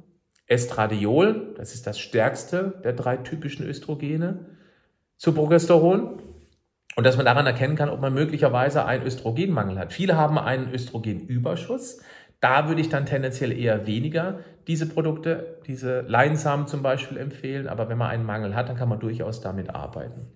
Estradiol, 0.47 1.55
das 1.57 1.73
ist 1.73 1.87
das 1.87 1.99
stärkste 1.99 2.81
der 2.85 2.93
drei 2.93 3.17
typischen 3.17 3.67
Östrogene, 3.67 4.47
zu 5.17 5.33
Progesteron. 5.33 6.21
Und 6.95 7.07
dass 7.07 7.17
man 7.17 7.25
daran 7.25 7.47
erkennen 7.47 7.75
kann, 7.75 7.89
ob 7.89 8.03
man 8.03 8.13
möglicherweise 8.13 8.85
einen 8.85 9.07
Östrogenmangel 9.07 9.79
hat. 9.79 9.95
Viele 9.95 10.17
haben 10.17 10.39
einen 10.39 10.71
Östrogenüberschuss. 10.75 12.03
Da 12.41 12.69
würde 12.69 12.83
ich 12.83 12.91
dann 12.91 13.07
tendenziell 13.07 13.53
eher 13.53 13.87
weniger 13.87 14.41
diese 14.67 14.87
Produkte, 14.87 15.59
diese 15.67 16.03
Leinsamen 16.03 16.67
zum 16.67 16.83
Beispiel 16.83 17.19
empfehlen, 17.19 17.69
aber 17.69 17.89
wenn 17.89 17.99
man 17.99 18.11
einen 18.11 18.25
Mangel 18.25 18.55
hat, 18.55 18.69
dann 18.69 18.77
kann 18.77 18.89
man 18.89 19.01
durchaus 19.01 19.41
damit 19.41 19.71
arbeiten. 19.71 20.27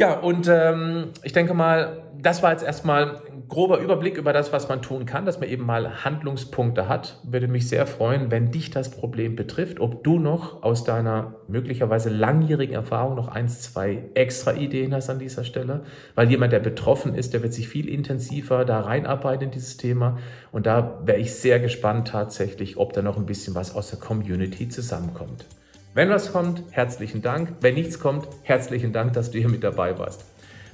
Ja, 0.00 0.18
und 0.18 0.48
ähm, 0.48 1.10
ich 1.22 1.34
denke 1.34 1.52
mal, 1.52 2.04
das 2.22 2.42
war 2.42 2.52
jetzt 2.52 2.64
erstmal 2.64 3.16
ein 3.16 3.46
grober 3.48 3.80
Überblick 3.80 4.16
über 4.16 4.32
das, 4.32 4.50
was 4.50 4.66
man 4.66 4.80
tun 4.80 5.04
kann, 5.04 5.26
dass 5.26 5.40
man 5.40 5.50
eben 5.50 5.66
mal 5.66 6.06
Handlungspunkte 6.06 6.88
hat. 6.88 7.20
Würde 7.22 7.48
mich 7.48 7.68
sehr 7.68 7.86
freuen, 7.86 8.30
wenn 8.30 8.50
dich 8.50 8.70
das 8.70 8.90
Problem 8.90 9.36
betrifft, 9.36 9.78
ob 9.78 10.02
du 10.02 10.18
noch 10.18 10.62
aus 10.62 10.84
deiner 10.84 11.34
möglicherweise 11.48 12.08
langjährigen 12.08 12.74
Erfahrung 12.74 13.14
noch 13.14 13.28
eins, 13.28 13.60
zwei 13.60 14.04
extra 14.14 14.54
Ideen 14.54 14.94
hast 14.94 15.10
an 15.10 15.18
dieser 15.18 15.44
Stelle. 15.44 15.82
Weil 16.14 16.30
jemand, 16.30 16.54
der 16.54 16.60
betroffen 16.60 17.14
ist, 17.14 17.34
der 17.34 17.42
wird 17.42 17.52
sich 17.52 17.68
viel 17.68 17.86
intensiver 17.86 18.64
da 18.64 18.80
reinarbeiten 18.80 19.48
in 19.48 19.50
dieses 19.50 19.76
Thema. 19.76 20.16
Und 20.50 20.64
da 20.64 21.02
wäre 21.04 21.18
ich 21.18 21.34
sehr 21.34 21.60
gespannt 21.60 22.08
tatsächlich, 22.08 22.78
ob 22.78 22.94
da 22.94 23.02
noch 23.02 23.18
ein 23.18 23.26
bisschen 23.26 23.54
was 23.54 23.74
aus 23.74 23.90
der 23.90 23.98
Community 23.98 24.66
zusammenkommt. 24.66 25.44
Wenn 25.92 26.08
was 26.08 26.30
kommt, 26.30 26.62
herzlichen 26.70 27.20
Dank. 27.20 27.54
Wenn 27.60 27.74
nichts 27.74 27.98
kommt, 27.98 28.28
herzlichen 28.42 28.92
Dank, 28.92 29.12
dass 29.14 29.32
du 29.32 29.38
hier 29.38 29.48
mit 29.48 29.64
dabei 29.64 29.98
warst. 29.98 30.24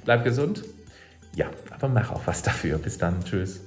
Bleib 0.05 0.23
gesund. 0.23 0.63
Ja, 1.35 1.49
aber 1.71 1.87
mach 1.87 2.11
auch 2.11 2.21
was 2.25 2.43
dafür. 2.43 2.77
Bis 2.77 2.99
dann. 2.99 3.23
Tschüss. 3.23 3.61